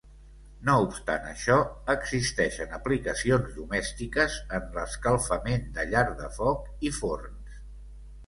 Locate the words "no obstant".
0.67-1.25